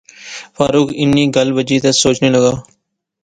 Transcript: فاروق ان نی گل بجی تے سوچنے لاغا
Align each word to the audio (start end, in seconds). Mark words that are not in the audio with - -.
فاروق 0.55 0.89
ان 0.99 1.09
نی 1.15 1.23
گل 1.35 1.49
بجی 1.55 1.77
تے 1.83 1.89
سوچنے 2.03 2.29
لاغا 2.33 2.53